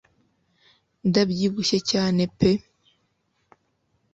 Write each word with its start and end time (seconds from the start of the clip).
ndabyibushye 1.09 1.77
cyane 1.91 2.21
peuh 2.37 2.63